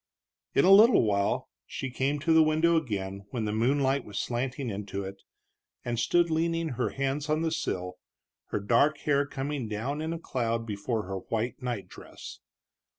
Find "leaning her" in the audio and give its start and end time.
6.31-6.89